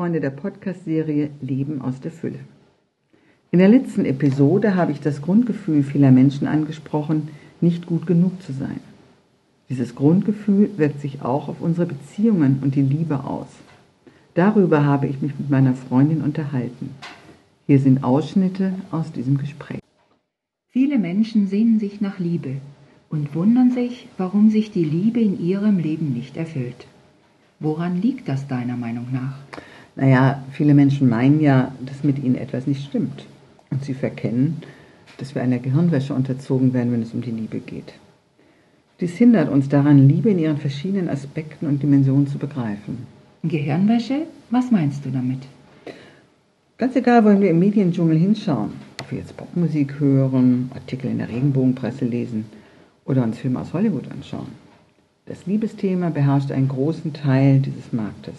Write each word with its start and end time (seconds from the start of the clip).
Freunde 0.00 0.20
der 0.20 0.30
Podcast-Serie 0.30 1.28
Leben 1.42 1.82
aus 1.82 2.00
der 2.00 2.10
Fülle. 2.10 2.38
In 3.50 3.58
der 3.58 3.68
letzten 3.68 4.06
Episode 4.06 4.74
habe 4.74 4.92
ich 4.92 5.00
das 5.00 5.20
Grundgefühl 5.20 5.82
vieler 5.82 6.10
Menschen 6.10 6.46
angesprochen, 6.46 7.28
nicht 7.60 7.84
gut 7.84 8.06
genug 8.06 8.42
zu 8.42 8.54
sein. 8.54 8.80
Dieses 9.68 9.94
Grundgefühl 9.94 10.70
wirkt 10.78 11.02
sich 11.02 11.20
auch 11.20 11.48
auf 11.48 11.60
unsere 11.60 11.86
Beziehungen 11.86 12.60
und 12.62 12.76
die 12.76 12.80
Liebe 12.80 13.24
aus. 13.24 13.48
Darüber 14.32 14.86
habe 14.86 15.06
ich 15.06 15.20
mich 15.20 15.38
mit 15.38 15.50
meiner 15.50 15.74
Freundin 15.74 16.22
unterhalten. 16.22 16.94
Hier 17.66 17.78
sind 17.78 18.02
Ausschnitte 18.02 18.72
aus 18.90 19.12
diesem 19.12 19.36
Gespräch. 19.36 19.80
Viele 20.70 20.98
Menschen 20.98 21.46
sehnen 21.46 21.78
sich 21.78 22.00
nach 22.00 22.18
Liebe 22.18 22.56
und 23.10 23.34
wundern 23.34 23.70
sich, 23.72 24.08
warum 24.16 24.48
sich 24.48 24.70
die 24.70 24.84
Liebe 24.84 25.20
in 25.20 25.38
ihrem 25.38 25.76
Leben 25.78 26.14
nicht 26.14 26.38
erfüllt. 26.38 26.86
Woran 27.58 28.00
liegt 28.00 28.28
das 28.28 28.48
deiner 28.48 28.78
Meinung 28.78 29.08
nach? 29.12 29.36
Naja, 29.96 30.42
viele 30.52 30.74
Menschen 30.74 31.08
meinen 31.08 31.40
ja, 31.40 31.72
dass 31.84 32.04
mit 32.04 32.22
ihnen 32.22 32.36
etwas 32.36 32.66
nicht 32.66 32.84
stimmt. 32.84 33.26
Und 33.70 33.84
sie 33.84 33.94
verkennen, 33.94 34.62
dass 35.18 35.34
wir 35.34 35.42
einer 35.42 35.58
Gehirnwäsche 35.58 36.14
unterzogen 36.14 36.72
werden, 36.72 36.92
wenn 36.92 37.02
es 37.02 37.12
um 37.12 37.20
die 37.20 37.30
Liebe 37.30 37.60
geht. 37.60 37.92
Dies 39.00 39.16
hindert 39.16 39.48
uns 39.50 39.68
daran, 39.68 40.08
Liebe 40.08 40.30
in 40.30 40.38
ihren 40.38 40.58
verschiedenen 40.58 41.08
Aspekten 41.08 41.66
und 41.66 41.82
Dimensionen 41.82 42.26
zu 42.26 42.38
begreifen. 42.38 43.06
Gehirnwäsche? 43.42 44.26
Was 44.50 44.70
meinst 44.70 45.04
du 45.04 45.10
damit? 45.10 45.38
Ganz 46.76 46.96
egal, 46.96 47.24
wollen 47.24 47.40
wir 47.40 47.50
im 47.50 47.58
Mediendschungel 47.58 48.18
hinschauen, 48.18 48.72
ob 49.00 49.10
wir 49.10 49.18
jetzt 49.18 49.36
Popmusik 49.36 50.00
hören, 50.00 50.70
Artikel 50.74 51.10
in 51.10 51.18
der 51.18 51.28
Regenbogenpresse 51.28 52.04
lesen 52.04 52.44
oder 53.04 53.22
uns 53.22 53.38
Filme 53.38 53.60
aus 53.60 53.72
Hollywood 53.72 54.10
anschauen. 54.10 54.48
Das 55.26 55.46
Liebesthema 55.46 56.10
beherrscht 56.10 56.50
einen 56.50 56.68
großen 56.68 57.12
Teil 57.12 57.60
dieses 57.60 57.92
Marktes. 57.92 58.34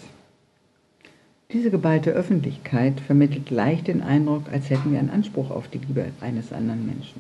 Diese 1.53 1.69
geballte 1.69 2.11
Öffentlichkeit 2.11 3.02
vermittelt 3.02 3.49
leicht 3.49 3.88
den 3.88 4.02
Eindruck, 4.02 4.44
als 4.53 4.69
hätten 4.69 4.94
wir 4.94 4.99
einen 4.99 5.09
Anspruch 5.09 5.52
auf 5.52 5.67
die 5.67 5.80
Liebe 5.80 6.05
eines 6.21 6.53
anderen 6.53 6.85
Menschen. 6.85 7.19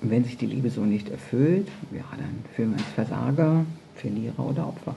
Und 0.00 0.10
wenn 0.10 0.24
sich 0.24 0.36
die 0.36 0.46
Liebe 0.46 0.70
so 0.70 0.84
nicht 0.84 1.08
erfüllt, 1.08 1.66
ja, 1.92 2.04
dann 2.12 2.44
fühlen 2.54 2.70
wir 2.70 2.78
uns 2.78 2.86
Versager, 2.94 3.66
Verlierer 3.96 4.46
oder 4.48 4.68
Opfer. 4.68 4.94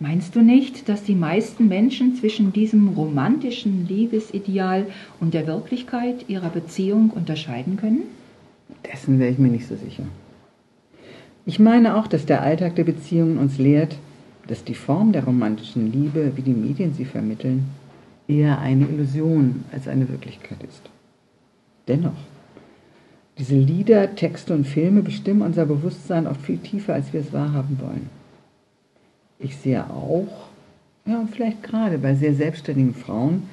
Meinst 0.00 0.36
du 0.36 0.42
nicht, 0.42 0.88
dass 0.88 1.02
die 1.02 1.14
meisten 1.14 1.68
Menschen 1.68 2.14
zwischen 2.14 2.52
diesem 2.52 2.88
romantischen 2.88 3.86
Liebesideal 3.86 4.86
und 5.20 5.34
der 5.34 5.46
Wirklichkeit 5.46 6.28
ihrer 6.28 6.48
Beziehung 6.48 7.10
unterscheiden 7.10 7.76
können? 7.76 8.02
Dessen 8.90 9.18
wäre 9.18 9.32
ich 9.32 9.38
mir 9.38 9.48
nicht 9.48 9.66
so 9.66 9.76
sicher. 9.76 10.04
Ich 11.44 11.58
meine 11.58 11.96
auch, 11.96 12.06
dass 12.06 12.26
der 12.26 12.42
Alltag 12.42 12.76
der 12.76 12.84
Beziehungen 12.84 13.38
uns 13.38 13.58
lehrt, 13.58 13.96
dass 14.48 14.64
die 14.64 14.74
Form 14.74 15.12
der 15.12 15.24
romantischen 15.24 15.92
Liebe, 15.92 16.32
wie 16.34 16.42
die 16.42 16.50
Medien 16.50 16.94
sie 16.94 17.04
vermitteln, 17.04 17.66
eher 18.26 18.58
eine 18.58 18.86
Illusion 18.86 19.64
als 19.72 19.86
eine 19.86 20.08
Wirklichkeit 20.08 20.58
ist. 20.62 20.82
Dennoch, 21.86 22.16
diese 23.38 23.54
Lieder, 23.54 24.16
Texte 24.16 24.52
und 24.52 24.66
Filme 24.66 25.02
bestimmen 25.02 25.42
unser 25.42 25.64
Bewusstsein 25.64 26.26
oft 26.26 26.40
viel 26.42 26.58
tiefer, 26.58 26.94
als 26.94 27.12
wir 27.12 27.20
es 27.20 27.32
wahrhaben 27.32 27.78
wollen. 27.80 28.10
Ich 29.38 29.56
sehe 29.56 29.88
auch, 29.88 30.48
ja 31.06 31.20
und 31.20 31.30
vielleicht 31.30 31.62
gerade 31.62 31.98
bei 31.98 32.14
sehr 32.14 32.34
selbstständigen 32.34 32.94
Frauen, 32.94 33.44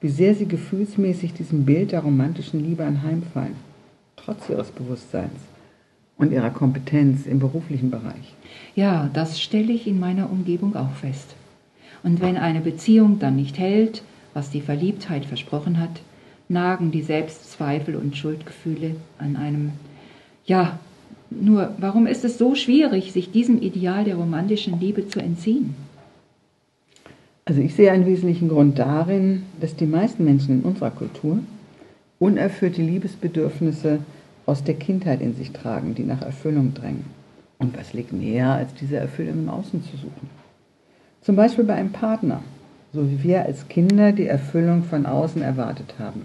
wie 0.00 0.08
sehr 0.08 0.34
sie 0.34 0.46
gefühlsmäßig 0.46 1.34
diesem 1.34 1.64
Bild 1.64 1.92
der 1.92 2.00
romantischen 2.00 2.60
Liebe 2.60 2.84
anheimfallen, 2.84 3.56
trotz 4.16 4.48
ihres 4.48 4.70
Bewusstseins 4.70 5.53
und 6.16 6.32
ihrer 6.32 6.50
Kompetenz 6.50 7.26
im 7.26 7.38
beruflichen 7.38 7.90
Bereich. 7.90 8.34
Ja, 8.74 9.10
das 9.12 9.40
stelle 9.40 9.72
ich 9.72 9.86
in 9.86 10.00
meiner 10.00 10.30
Umgebung 10.30 10.76
auch 10.76 10.92
fest. 10.92 11.34
Und 12.02 12.20
wenn 12.20 12.36
eine 12.36 12.60
Beziehung 12.60 13.18
dann 13.18 13.36
nicht 13.36 13.58
hält, 13.58 14.02
was 14.34 14.50
die 14.50 14.60
Verliebtheit 14.60 15.24
versprochen 15.24 15.78
hat, 15.78 16.00
nagen 16.48 16.90
die 16.90 17.02
Selbstzweifel 17.02 17.96
und 17.96 18.16
Schuldgefühle 18.16 18.96
an 19.18 19.36
einem, 19.36 19.72
ja, 20.44 20.78
nur, 21.30 21.74
warum 21.78 22.06
ist 22.06 22.24
es 22.24 22.38
so 22.38 22.54
schwierig, 22.54 23.12
sich 23.12 23.32
diesem 23.32 23.60
Ideal 23.60 24.04
der 24.04 24.16
romantischen 24.16 24.78
Liebe 24.78 25.08
zu 25.08 25.20
entziehen? 25.20 25.74
Also 27.44 27.60
ich 27.60 27.74
sehe 27.74 27.90
einen 27.90 28.06
wesentlichen 28.06 28.48
Grund 28.48 28.78
darin, 28.78 29.42
dass 29.60 29.76
die 29.76 29.86
meisten 29.86 30.24
Menschen 30.24 30.60
in 30.60 30.62
unserer 30.62 30.90
Kultur 30.90 31.40
unerfüllte 32.18 32.82
Liebesbedürfnisse 32.82 33.98
aus 34.46 34.64
der 34.64 34.74
Kindheit 34.74 35.20
in 35.20 35.34
sich 35.34 35.52
tragen, 35.52 35.94
die 35.94 36.04
nach 36.04 36.22
Erfüllung 36.22 36.74
drängen. 36.74 37.04
Und 37.58 37.76
was 37.78 37.92
liegt 37.92 38.12
näher, 38.12 38.52
als 38.52 38.74
diese 38.74 38.96
Erfüllung 38.96 39.44
im 39.44 39.48
Außen 39.48 39.82
zu 39.82 39.96
suchen? 39.96 40.28
Zum 41.22 41.36
Beispiel 41.36 41.64
bei 41.64 41.74
einem 41.74 41.92
Partner, 41.92 42.42
so 42.92 43.10
wie 43.10 43.22
wir 43.22 43.46
als 43.46 43.68
Kinder 43.68 44.12
die 44.12 44.26
Erfüllung 44.26 44.82
von 44.84 45.06
außen 45.06 45.40
erwartet 45.42 45.94
haben, 45.98 46.22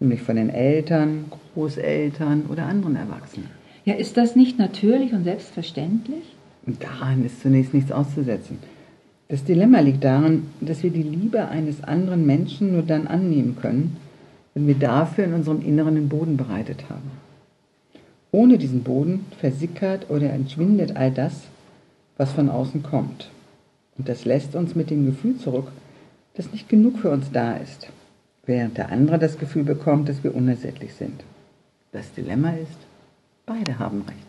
nämlich 0.00 0.22
von 0.22 0.36
den 0.36 0.50
Eltern, 0.50 1.26
Großeltern 1.54 2.46
oder 2.48 2.66
anderen 2.66 2.96
Erwachsenen. 2.96 3.48
Ja, 3.84 3.94
ist 3.94 4.16
das 4.16 4.36
nicht 4.36 4.58
natürlich 4.58 5.12
und 5.12 5.24
selbstverständlich? 5.24 6.36
Daran 6.66 7.24
ist 7.24 7.40
zunächst 7.40 7.74
nichts 7.74 7.90
auszusetzen. 7.90 8.58
Das 9.28 9.44
Dilemma 9.44 9.80
liegt 9.80 10.04
darin, 10.04 10.48
dass 10.60 10.82
wir 10.82 10.90
die 10.90 11.02
Liebe 11.02 11.48
eines 11.48 11.82
anderen 11.82 12.26
Menschen 12.26 12.72
nur 12.72 12.82
dann 12.82 13.06
annehmen 13.06 13.56
können, 13.60 13.96
wenn 14.54 14.66
wir 14.66 14.74
dafür 14.74 15.24
in 15.24 15.34
unserem 15.34 15.62
Inneren 15.62 15.94
den 15.94 16.08
Boden 16.08 16.36
bereitet 16.36 16.84
haben. 16.90 17.10
Ohne 18.32 18.58
diesen 18.58 18.82
Boden 18.82 19.26
versickert 19.38 20.10
oder 20.10 20.32
entschwindet 20.32 20.96
all 20.96 21.12
das, 21.12 21.42
was 22.16 22.32
von 22.32 22.48
außen 22.48 22.82
kommt. 22.82 23.30
Und 23.96 24.08
das 24.08 24.24
lässt 24.24 24.56
uns 24.56 24.74
mit 24.74 24.90
dem 24.90 25.06
Gefühl 25.06 25.36
zurück, 25.36 25.68
dass 26.34 26.50
nicht 26.50 26.68
genug 26.68 26.98
für 26.98 27.10
uns 27.10 27.30
da 27.30 27.56
ist, 27.56 27.88
während 28.46 28.78
der 28.78 28.90
andere 28.90 29.20
das 29.20 29.38
Gefühl 29.38 29.62
bekommt, 29.62 30.08
dass 30.08 30.24
wir 30.24 30.34
unersättlich 30.34 30.94
sind. 30.94 31.22
Das 31.92 32.12
Dilemma 32.14 32.50
ist, 32.54 32.78
Beide 33.44 33.78
haben 33.80 34.02
recht. 34.02 34.26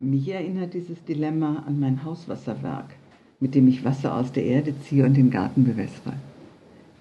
Mich 0.00 0.28
erinnert 0.28 0.74
dieses 0.74 1.04
Dilemma 1.04 1.62
an 1.66 1.78
mein 1.78 2.04
Hauswasserwerk, 2.04 2.90
mit 3.38 3.54
dem 3.54 3.68
ich 3.68 3.84
Wasser 3.84 4.14
aus 4.16 4.32
der 4.32 4.44
Erde 4.44 4.74
ziehe 4.82 5.04
und 5.04 5.14
den 5.14 5.30
Garten 5.30 5.64
bewässere. 5.64 6.14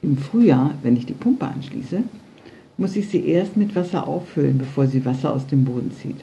Im 0.03 0.17
Frühjahr, 0.17 0.75
wenn 0.83 0.95
ich 0.95 1.07
die 1.07 1.13
Pumpe 1.13 1.47
anschließe, 1.47 2.03
muss 2.79 2.95
ich 2.95 3.09
sie 3.09 3.27
erst 3.27 3.57
mit 3.57 3.75
Wasser 3.75 4.07
auffüllen, 4.07 4.57
bevor 4.57 4.87
sie 4.87 5.05
Wasser 5.05 5.33
aus 5.33 5.45
dem 5.45 5.65
Boden 5.65 5.91
zieht. 5.91 6.21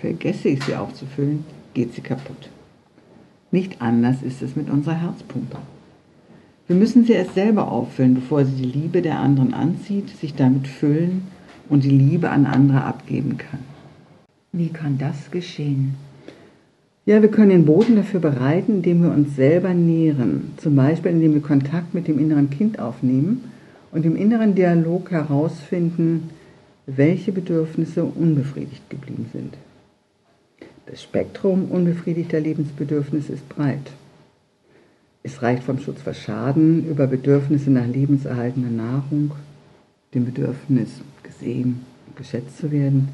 Vergesse 0.00 0.48
ich 0.48 0.62
sie 0.62 0.76
aufzufüllen, 0.76 1.44
geht 1.74 1.92
sie 1.92 2.00
kaputt. 2.00 2.48
Nicht 3.50 3.82
anders 3.82 4.22
ist 4.22 4.40
es 4.40 4.54
mit 4.54 4.70
unserer 4.70 5.00
Herzpumpe. 5.00 5.58
Wir 6.68 6.76
müssen 6.76 7.04
sie 7.04 7.14
erst 7.14 7.34
selber 7.34 7.72
auffüllen, 7.72 8.14
bevor 8.14 8.44
sie 8.44 8.62
die 8.62 8.78
Liebe 8.78 9.02
der 9.02 9.18
anderen 9.18 9.54
anzieht, 9.54 10.10
sich 10.10 10.34
damit 10.34 10.68
füllen 10.68 11.22
und 11.68 11.82
die 11.82 11.90
Liebe 11.90 12.30
an 12.30 12.46
andere 12.46 12.84
abgeben 12.84 13.36
kann. 13.36 13.60
Wie 14.52 14.68
kann 14.68 14.98
das 14.98 15.30
geschehen? 15.30 15.94
Ja, 17.06 17.22
wir 17.22 17.30
können 17.30 17.50
den 17.50 17.64
Boden 17.64 17.96
dafür 17.96 18.20
bereiten, 18.20 18.76
indem 18.76 19.02
wir 19.02 19.10
uns 19.10 19.34
selber 19.34 19.74
nähren. 19.74 20.52
Zum 20.58 20.76
Beispiel, 20.76 21.12
indem 21.12 21.34
wir 21.34 21.40
Kontakt 21.40 21.94
mit 21.94 22.06
dem 22.06 22.18
inneren 22.18 22.50
Kind 22.50 22.78
aufnehmen 22.78 23.44
und 23.92 24.04
im 24.04 24.16
inneren 24.16 24.54
Dialog 24.54 25.10
herausfinden, 25.10 26.30
welche 26.86 27.32
Bedürfnisse 27.32 28.04
unbefriedigt 28.04 28.88
geblieben 28.88 29.26
sind. 29.32 29.56
Das 30.86 31.02
Spektrum 31.02 31.70
unbefriedigter 31.70 32.40
Lebensbedürfnisse 32.40 33.34
ist 33.34 33.48
breit. 33.48 33.92
Es 35.22 35.42
reicht 35.42 35.64
vom 35.64 35.78
Schutz 35.78 36.00
vor 36.00 36.14
Schaden 36.14 36.88
über 36.88 37.06
Bedürfnisse 37.06 37.70
nach 37.70 37.86
lebenserhaltender 37.86 38.70
Nahrung, 38.70 39.32
dem 40.14 40.24
Bedürfnis, 40.24 40.88
gesehen 41.22 41.84
und 42.06 42.16
geschätzt 42.16 42.56
zu 42.56 42.70
werden, 42.70 43.08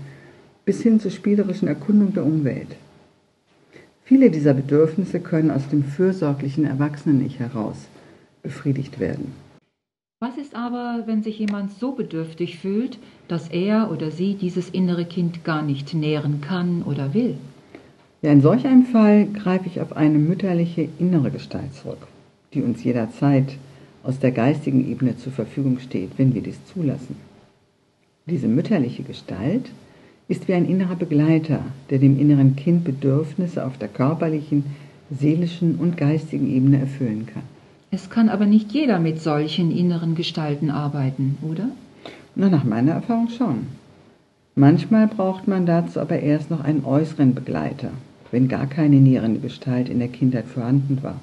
bis 0.64 0.82
hin 0.82 1.00
zur 1.00 1.10
spielerischen 1.10 1.66
Erkundung 1.66 2.14
der 2.14 2.24
Umwelt. 2.24 2.76
Viele 4.04 4.30
dieser 4.30 4.54
Bedürfnisse 4.54 5.18
können 5.18 5.50
aus 5.50 5.68
dem 5.68 5.82
fürsorglichen 5.82 6.64
Erwachsenen-Ich 6.66 7.40
heraus 7.40 7.76
befriedigt 8.42 9.00
werden. 9.00 9.43
Was 10.26 10.38
ist 10.38 10.56
aber, 10.56 11.02
wenn 11.04 11.22
sich 11.22 11.38
jemand 11.38 11.70
so 11.72 11.92
bedürftig 11.92 12.56
fühlt, 12.56 12.96
dass 13.28 13.50
er 13.50 13.90
oder 13.92 14.10
sie 14.10 14.32
dieses 14.32 14.70
innere 14.70 15.04
Kind 15.04 15.44
gar 15.44 15.60
nicht 15.60 15.92
nähren 15.92 16.40
kann 16.40 16.82
oder 16.82 17.12
will? 17.12 17.36
Ja, 18.22 18.32
in 18.32 18.40
solch 18.40 18.66
einem 18.66 18.86
Fall 18.86 19.26
greife 19.26 19.66
ich 19.66 19.82
auf 19.82 19.94
eine 19.94 20.16
mütterliche 20.16 20.88
innere 20.98 21.30
Gestalt 21.30 21.74
zurück, 21.74 22.06
die 22.54 22.62
uns 22.62 22.82
jederzeit 22.82 23.58
aus 24.02 24.18
der 24.18 24.30
geistigen 24.30 24.90
Ebene 24.90 25.18
zur 25.18 25.30
Verfügung 25.30 25.78
steht, 25.78 26.12
wenn 26.16 26.32
wir 26.32 26.40
dies 26.40 26.58
zulassen. 26.72 27.16
Diese 28.24 28.48
mütterliche 28.48 29.02
Gestalt 29.02 29.72
ist 30.26 30.48
wie 30.48 30.54
ein 30.54 30.64
innerer 30.64 30.96
Begleiter, 30.96 31.60
der 31.90 31.98
dem 31.98 32.18
inneren 32.18 32.56
Kind 32.56 32.84
Bedürfnisse 32.84 33.66
auf 33.66 33.76
der 33.76 33.88
körperlichen, 33.88 34.64
seelischen 35.10 35.74
und 35.74 35.98
geistigen 35.98 36.50
Ebene 36.50 36.78
erfüllen 36.78 37.26
kann. 37.26 37.53
Es 37.94 38.10
kann 38.10 38.28
aber 38.28 38.44
nicht 38.44 38.72
jeder 38.72 38.98
mit 38.98 39.22
solchen 39.22 39.70
inneren 39.70 40.16
Gestalten 40.16 40.68
arbeiten, 40.68 41.38
oder? 41.42 41.68
Na, 42.34 42.48
nach 42.48 42.64
meiner 42.64 42.90
Erfahrung 42.90 43.28
schon. 43.28 43.68
Manchmal 44.56 45.06
braucht 45.06 45.46
man 45.46 45.64
dazu 45.64 46.00
aber 46.00 46.18
erst 46.18 46.50
noch 46.50 46.64
einen 46.64 46.84
äußeren 46.84 47.36
Begleiter, 47.36 47.90
wenn 48.32 48.48
gar 48.48 48.66
keine 48.66 48.96
nährende 48.96 49.38
Gestalt 49.38 49.88
in 49.88 50.00
der 50.00 50.08
Kindheit 50.08 50.46
vorhanden 50.46 50.98
war. 51.02 51.20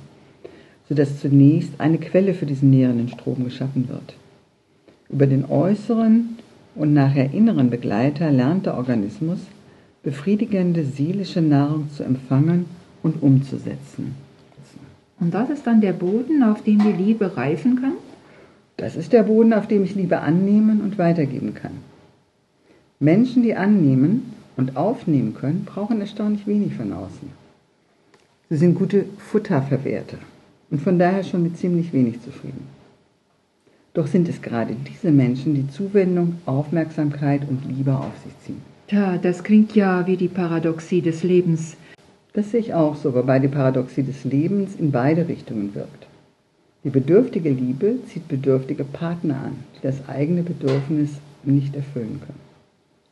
sodass 0.88 1.20
zunächst 1.20 1.74
eine 1.80 1.98
Quelle 1.98 2.34
für 2.34 2.46
diesen 2.46 2.70
nährenden 2.70 3.10
Strom 3.10 3.46
geschaffen 3.46 3.88
wird. 3.88 4.16
Über 5.10 5.28
den 5.28 5.46
äußeren 5.46 6.38
und 6.76 6.94
nachher 6.94 7.34
inneren 7.34 7.70
Begleiter 7.70 8.32
lernt 8.32 8.66
der 8.66 8.78
Organismus, 8.78 9.40
befriedigende 10.04 10.84
seelische 10.84 11.42
Nahrung 11.42 11.90
zu 11.96 12.04
empfangen 12.04 12.66
und 13.04 13.22
umzusetzen. 13.22 14.16
Und 15.22 15.34
das 15.36 15.52
ist 15.52 15.66
dann 15.68 15.80
der 15.80 15.94
Boden, 15.94 16.44
auf 16.44 16.64
dem 16.64 16.80
die 16.80 17.04
Liebe 17.04 17.38
reifen 17.38 17.80
kann? 17.80 17.94
Das 18.76 18.96
ist 18.96 19.14
der 19.14 19.24
Boden, 19.24 19.54
auf 19.54 19.68
dem 19.68 19.84
ich 19.84 19.94
Liebe 19.94 20.20
annehmen 20.20 20.82
und 20.82 20.98
weitergeben 20.98 21.54
kann. 21.54 21.78
Menschen, 23.00 23.44
die 23.44 23.56
annehmen 23.56 24.34
und 24.58 24.76
aufnehmen 24.76 25.36
können, 25.36 25.64
brauchen 25.64 26.02
erstaunlich 26.02 26.48
wenig 26.48 26.74
von 26.74 26.92
außen. 26.92 27.30
Sie 28.50 28.58
sind 28.58 28.76
gute 28.76 29.06
Futterverwerter 29.20 30.18
und 30.72 30.82
von 30.82 30.98
daher 30.98 31.24
schon 31.24 31.44
mit 31.44 31.56
ziemlich 31.58 31.94
wenig 31.94 32.22
zufrieden. 32.22 32.68
Doch 33.94 34.08
sind 34.08 34.28
es 34.28 34.42
gerade 34.42 34.76
diese 34.90 35.12
Menschen, 35.12 35.54
die 35.54 35.70
Zuwendung, 35.70 36.38
Aufmerksamkeit 36.48 37.42
und 37.48 37.64
Liebe 37.68 37.96
auf 37.96 38.18
sich 38.24 38.34
ziehen. 38.46 38.62
Tja, 38.88 39.18
das 39.18 39.44
klingt 39.44 39.76
ja 39.76 40.08
wie 40.08 40.18
die 40.18 40.28
Paradoxie 40.28 41.02
des 41.02 41.24
Lebens. 41.24 41.78
Das 42.34 42.52
sehe 42.52 42.62
ich 42.62 42.74
auch 42.74 42.96
so, 42.96 43.14
wobei 43.14 43.40
die 43.40 43.50
Paradoxie 43.50 44.04
des 44.04 44.24
Lebens 44.24 44.76
in 44.76 44.92
beide 44.92 45.28
Richtungen 45.28 45.76
wirkt. 45.76 46.08
Die 46.84 46.90
bedürftige 46.90 47.50
Liebe 47.50 48.00
zieht 48.08 48.28
bedürftige 48.28 48.86
Partner 48.86 49.36
an, 49.46 49.58
die 49.76 49.84
das 49.84 50.08
eigene 50.08 50.42
Bedürfnis 50.42 51.20
nicht 51.44 51.76
erfüllen 51.76 52.22
können. 52.26 52.40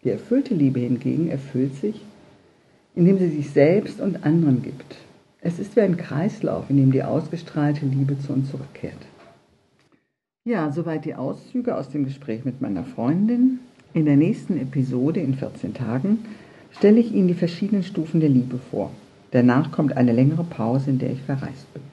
Die 0.04 0.10
erfüllte 0.10 0.56
Liebe 0.56 0.80
hingegen 0.80 1.30
erfüllt 1.30 1.76
sich, 1.76 2.02
indem 2.96 3.20
sie 3.20 3.30
sich 3.30 3.50
selbst 3.52 4.00
und 4.00 4.26
anderen 4.26 4.64
gibt. 4.64 4.96
Es 5.42 5.60
ist 5.60 5.76
wie 5.76 5.82
ein 5.82 5.98
Kreislauf, 5.98 6.70
in 6.70 6.78
dem 6.78 6.92
die 6.92 7.04
ausgestrahlte 7.04 7.86
Liebe 7.86 8.18
zu 8.20 8.34
uns 8.34 8.50
zurückkehrt. 8.50 8.98
Ja, 10.46 10.72
soweit 10.72 11.06
die 11.06 11.16
Auszüge 11.16 11.76
aus 11.76 11.90
dem 11.90 12.06
Gespräch 12.06 12.46
mit 12.46 12.62
meiner 12.62 12.86
Freundin. 12.86 13.60
In 13.94 14.06
der 14.06 14.16
nächsten 14.16 14.60
Episode 14.60 15.20
in 15.20 15.36
14 15.36 15.74
Tagen 15.74 16.20
stelle 16.72 17.00
ich 17.00 17.14
Ihnen 17.14 17.28
die 17.28 17.34
verschiedenen 17.34 17.84
Stufen 17.84 18.20
der 18.20 18.30
Liebe 18.30 18.58
vor. 18.72 18.92
Danach 19.32 19.72
kommt 19.72 19.96
eine 19.96 20.12
längere 20.14 20.44
Pause, 20.44 20.90
in 20.90 20.98
der 21.00 21.12
ich 21.12 21.22
verreist 21.22 21.74
bin. 21.74 21.84